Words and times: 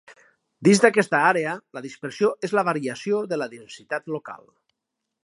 Dins 0.67 0.79
d'aquesta 0.85 1.19
àrea, 1.25 1.53
la 1.77 1.83
dispersió 1.85 2.31
és 2.49 2.55
la 2.61 2.63
variació 2.71 3.21
de 3.35 3.39
la 3.43 3.49
densitat 3.55 4.11
local. 4.17 4.45